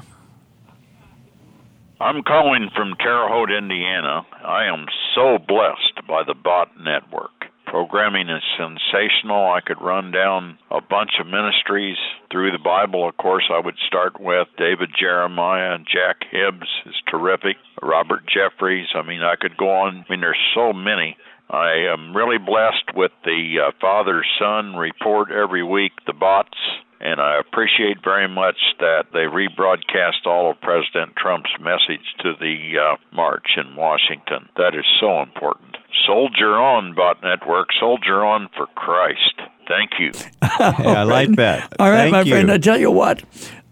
I'm 2.00 2.22
calling 2.24 2.68
from 2.74 2.94
Terre 2.98 3.28
Haute, 3.28 3.52
Indiana. 3.52 4.26
I 4.44 4.64
am 4.64 4.86
so 5.14 5.38
blessed 5.38 6.06
by 6.08 6.24
the 6.24 6.34
Bott 6.34 6.70
Network. 6.80 7.41
Programming 7.72 8.28
is 8.28 8.42
sensational. 8.58 9.50
I 9.50 9.62
could 9.64 9.80
run 9.80 10.10
down 10.10 10.58
a 10.70 10.82
bunch 10.82 11.12
of 11.18 11.26
ministries 11.26 11.96
through 12.30 12.52
the 12.52 12.58
Bible. 12.58 13.08
Of 13.08 13.16
course, 13.16 13.48
I 13.50 13.64
would 13.64 13.78
start 13.86 14.20
with 14.20 14.46
David 14.58 14.90
Jeremiah, 15.00 15.78
Jack 15.78 16.18
Hibbs 16.30 16.68
is 16.84 16.94
terrific, 17.10 17.56
Robert 17.80 18.24
Jeffress. 18.28 18.94
I 18.94 19.00
mean, 19.00 19.22
I 19.22 19.36
could 19.40 19.56
go 19.56 19.70
on. 19.70 20.04
I 20.06 20.12
mean, 20.12 20.20
there's 20.20 20.36
so 20.54 20.74
many. 20.74 21.16
I 21.48 21.88
am 21.90 22.14
really 22.14 22.36
blessed 22.36 22.94
with 22.94 23.12
the 23.24 23.64
uh, 23.66 23.70
father 23.80 24.22
son 24.38 24.76
report 24.76 25.30
every 25.30 25.62
week, 25.62 25.92
the 26.06 26.12
Botts, 26.12 26.60
and 27.00 27.22
I 27.22 27.40
appreciate 27.40 28.04
very 28.04 28.28
much 28.28 28.58
that 28.80 29.06
they 29.14 29.20
rebroadcast 29.20 30.26
all 30.26 30.50
of 30.50 30.60
President 30.60 31.16
Trump's 31.16 31.56
message 31.58 32.04
to 32.20 32.34
the 32.38 32.74
uh, 32.76 32.96
march 33.16 33.56
in 33.56 33.76
Washington. 33.76 34.50
That 34.58 34.74
is 34.74 34.84
so 35.00 35.22
important. 35.22 35.71
Soldier 36.06 36.58
on, 36.58 36.94
Bott 36.94 37.22
Network. 37.22 37.68
Soldier 37.78 38.24
on 38.24 38.48
for 38.56 38.66
Christ. 38.74 39.40
Thank 39.68 39.90
you. 39.98 40.10
Yeah, 40.60 41.00
I 41.00 41.02
like 41.04 41.34
that. 41.36 41.72
All 41.78 41.90
right, 41.90 42.02
Thank 42.10 42.12
my 42.12 42.20
you. 42.22 42.32
friend. 42.32 42.52
I 42.52 42.58
tell 42.58 42.78
you 42.78 42.90
what, 42.90 43.22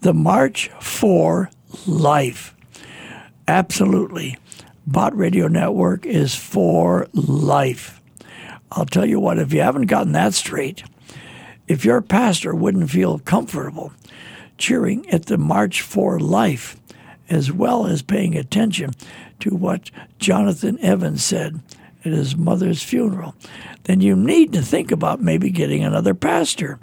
the 0.01 0.15
March 0.15 0.69
for 0.81 1.51
Life. 1.87 2.55
Absolutely. 3.47 4.39
Bott 4.87 5.15
Radio 5.17 5.47
Network 5.47 6.07
is 6.07 6.35
for 6.35 7.07
life. 7.13 8.01
I'll 8.73 8.87
tell 8.87 9.05
you 9.07 9.21
what, 9.21 9.39
if 9.39 9.53
you 9.53 9.61
haven't 9.61 9.87
gotten 9.87 10.13
that 10.13 10.35
straight, 10.35 10.83
if 11.69 11.85
your 11.85 12.01
pastor 12.01 12.55
wouldn't 12.55 12.91
feel 12.91 13.19
comfortable 13.21 13.93
cheering 14.59 15.09
at 15.11 15.27
the 15.27 15.39
March 15.39 15.83
for 15.83 16.19
Life, 16.19 16.77
as 17.29 17.53
well 17.53 17.87
as 17.87 18.03
paying 18.03 18.37
attention 18.37 18.91
to 19.41 19.51
what 19.55 19.91
Jonathan 20.19 20.79
Evans 20.81 21.23
said 21.23 21.61
at 22.05 22.13
his 22.13 22.37
mother's 22.37 22.83
funeral, 22.83 23.35
then 23.85 24.01
you 24.01 24.17
need 24.17 24.53
to 24.53 24.63
think 24.63 24.91
about 24.91 25.21
maybe 25.21 25.51
getting 25.51 25.85
another 25.85 26.15
pastor. 26.15 26.79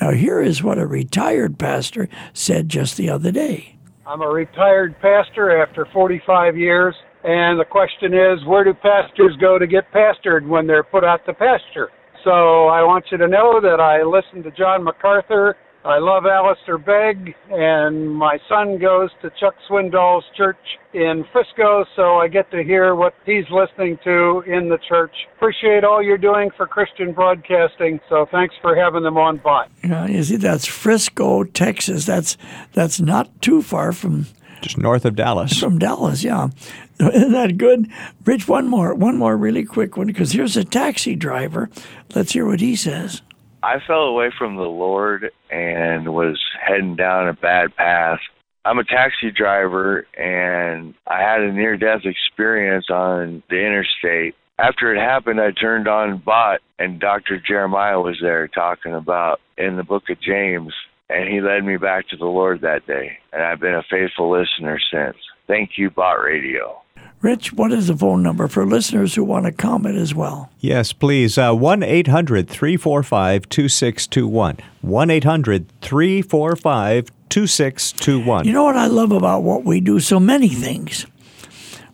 Now, 0.00 0.12
here 0.12 0.40
is 0.40 0.62
what 0.62 0.78
a 0.78 0.86
retired 0.86 1.58
pastor 1.58 2.08
said 2.32 2.68
just 2.68 2.96
the 2.96 3.10
other 3.10 3.32
day. 3.32 3.76
I'm 4.06 4.22
a 4.22 4.28
retired 4.28 4.94
pastor 5.00 5.62
after 5.62 5.86
45 5.92 6.56
years, 6.56 6.94
and 7.24 7.60
the 7.60 7.64
question 7.64 8.14
is, 8.14 8.44
where 8.46 8.64
do 8.64 8.72
pastors 8.74 9.36
go 9.40 9.58
to 9.58 9.66
get 9.66 9.92
pastored 9.92 10.46
when 10.46 10.66
they're 10.66 10.84
put 10.84 11.04
out 11.04 11.26
to 11.26 11.34
pasture? 11.34 11.90
So 12.24 12.68
I 12.68 12.82
want 12.82 13.06
you 13.10 13.18
to 13.18 13.28
know 13.28 13.60
that 13.60 13.80
I 13.80 14.02
listened 14.02 14.44
to 14.44 14.50
John 14.50 14.82
MacArthur. 14.82 15.56
I 15.84 15.98
love 15.98 16.26
Alistair 16.26 16.76
Begg, 16.76 17.34
and 17.50 18.10
my 18.14 18.38
son 18.48 18.78
goes 18.78 19.10
to 19.22 19.30
Chuck 19.40 19.54
Swindoll's 19.70 20.24
church 20.36 20.58
in 20.92 21.24
Frisco, 21.32 21.84
so 21.96 22.16
I 22.18 22.28
get 22.28 22.50
to 22.50 22.62
hear 22.62 22.94
what 22.94 23.14
he's 23.24 23.44
listening 23.50 23.96
to 24.04 24.42
in 24.46 24.68
the 24.68 24.78
church. 24.88 25.12
Appreciate 25.36 25.84
all 25.84 26.02
you're 26.02 26.18
doing 26.18 26.50
for 26.56 26.66
Christian 26.66 27.12
broadcasting, 27.12 28.00
so 28.08 28.26
thanks 28.30 28.54
for 28.60 28.74
having 28.74 29.02
them 29.04 29.16
on 29.16 29.38
by. 29.38 29.66
Uh, 29.88 30.06
you 30.06 30.22
see, 30.24 30.36
that's 30.36 30.66
Frisco, 30.66 31.44
Texas. 31.44 32.04
That's 32.04 32.36
that's 32.74 33.00
not 33.00 33.40
too 33.40 33.62
far 33.62 33.92
from 33.92 34.26
Just 34.60 34.78
north 34.78 35.04
of 35.04 35.14
Dallas. 35.14 35.58
from 35.58 35.78
Dallas. 35.78 36.24
Yeah, 36.24 36.48
isn't 37.00 37.32
that 37.32 37.56
good? 37.56 37.88
Rich, 38.26 38.48
one 38.48 38.66
more, 38.66 38.94
one 38.94 39.16
more 39.16 39.36
really 39.36 39.64
quick 39.64 39.96
one 39.96 40.08
because 40.08 40.32
here's 40.32 40.56
a 40.56 40.64
taxi 40.64 41.14
driver. 41.14 41.70
Let's 42.14 42.32
hear 42.32 42.46
what 42.46 42.60
he 42.60 42.74
says. 42.76 43.22
I 43.68 43.80
fell 43.86 44.04
away 44.04 44.30
from 44.38 44.56
the 44.56 44.62
Lord 44.62 45.30
and 45.50 46.14
was 46.14 46.40
heading 46.66 46.96
down 46.96 47.28
a 47.28 47.34
bad 47.34 47.76
path. 47.76 48.18
I'm 48.64 48.78
a 48.78 48.84
taxi 48.84 49.30
driver 49.30 50.06
and 50.16 50.94
I 51.06 51.20
had 51.20 51.42
a 51.42 51.52
near 51.52 51.76
death 51.76 52.00
experience 52.06 52.86
on 52.88 53.42
the 53.50 53.56
interstate. 53.56 54.36
After 54.58 54.94
it 54.94 54.98
happened, 54.98 55.38
I 55.38 55.50
turned 55.50 55.86
on 55.86 56.22
Bott 56.24 56.60
and 56.78 56.98
Dr. 56.98 57.38
Jeremiah 57.46 58.00
was 58.00 58.16
there 58.22 58.48
talking 58.48 58.94
about 58.94 59.38
in 59.58 59.76
the 59.76 59.84
book 59.84 60.04
of 60.08 60.18
James 60.22 60.72
and 61.10 61.28
he 61.28 61.42
led 61.42 61.62
me 61.62 61.76
back 61.76 62.08
to 62.08 62.16
the 62.16 62.24
Lord 62.24 62.62
that 62.62 62.86
day. 62.86 63.18
And 63.34 63.42
I've 63.42 63.60
been 63.60 63.74
a 63.74 63.84
faithful 63.90 64.30
listener 64.30 64.80
since. 64.90 65.18
Thank 65.46 65.72
you, 65.76 65.90
Bott 65.90 66.22
Radio. 66.24 66.80
Rich, 67.20 67.52
what 67.52 67.72
is 67.72 67.88
the 67.88 67.96
phone 67.96 68.22
number 68.22 68.46
for 68.46 68.64
listeners 68.64 69.14
who 69.14 69.24
want 69.24 69.46
to 69.46 69.52
comment 69.52 69.96
as 69.96 70.14
well? 70.14 70.50
Yes, 70.60 70.92
please. 70.92 71.36
Uh, 71.36 71.52
1 71.52 71.82
800 71.82 72.48
345 72.48 73.48
2621. 73.48 74.58
1 74.82 75.10
800 75.10 75.80
345 75.80 77.10
2621. 77.28 78.46
You 78.46 78.52
know 78.52 78.62
what 78.62 78.76
I 78.76 78.86
love 78.86 79.10
about 79.10 79.42
what 79.42 79.64
we 79.64 79.80
do? 79.80 79.98
So 79.98 80.20
many 80.20 80.48
things, 80.48 81.06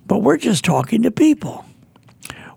but 0.07 0.19
we're 0.19 0.37
just 0.37 0.63
talking 0.63 1.03
to 1.03 1.11
people. 1.11 1.65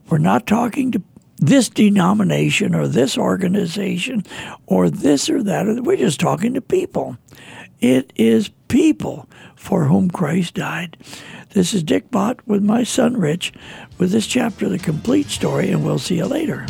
We're 0.09 0.17
not 0.17 0.45
talking 0.45 0.91
to 0.91 1.01
this 1.37 1.69
denomination 1.69 2.75
or 2.75 2.87
this 2.87 3.17
organization 3.17 4.25
or 4.65 4.89
this 4.89 5.29
or 5.29 5.41
that. 5.43 5.83
We're 5.83 5.95
just 5.95 6.19
talking 6.19 6.53
to 6.55 6.61
people. 6.61 7.17
It 7.79 8.11
is 8.15 8.49
people 8.67 9.29
for 9.55 9.85
whom 9.85 10.09
Christ 10.09 10.55
died. 10.55 10.97
This 11.51 11.73
is 11.73 11.83
Dick 11.83 12.09
Bott 12.11 12.45
with 12.47 12.63
my 12.63 12.83
son 12.83 13.17
Rich 13.17 13.53
with 13.97 14.11
this 14.11 14.27
chapter, 14.27 14.67
The 14.67 14.79
Complete 14.79 15.27
Story, 15.27 15.69
and 15.69 15.85
we'll 15.85 15.99
see 15.99 16.17
you 16.17 16.25
later. 16.25 16.65